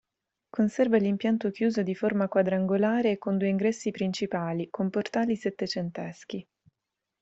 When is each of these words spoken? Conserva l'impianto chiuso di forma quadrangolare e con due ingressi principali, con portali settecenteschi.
Conserva 0.49 0.97
l'impianto 0.97 1.51
chiuso 1.51 1.83
di 1.83 1.93
forma 1.93 2.27
quadrangolare 2.27 3.11
e 3.11 3.17
con 3.19 3.37
due 3.37 3.49
ingressi 3.49 3.91
principali, 3.91 4.67
con 4.71 4.89
portali 4.89 5.35
settecenteschi. 5.35 6.47